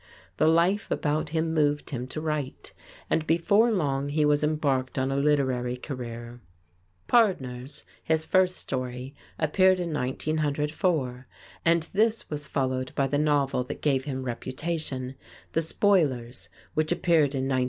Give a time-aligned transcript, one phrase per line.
[0.37, 2.73] The life about him moved him to write,
[3.07, 6.41] and before long he was embarked on a literary career.
[7.05, 11.27] "Pardners," his first story, appeared in 1904,
[11.63, 15.13] and this was followed by the novel that gave him reputation
[15.51, 17.59] "The Spoilers," which appeared in 1906.